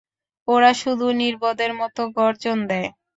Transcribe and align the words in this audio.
ওরা 0.47 0.71
শুধু 0.81 1.07
নির্বোধের 1.21 1.71
মতো 1.73 2.01
গর্জন 2.17 2.57
দেয়। 2.69 2.89